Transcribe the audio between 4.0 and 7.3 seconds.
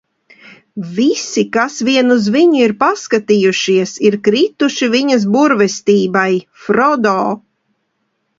ir krituši viņas burvestībai, Frodo!